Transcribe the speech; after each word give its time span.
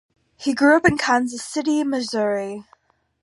He 0.35 0.55
grew 0.55 0.75
up 0.75 0.87
in 0.87 0.97
Kansas 0.97 1.45
City, 1.45 1.83
Missouri. 1.83 2.65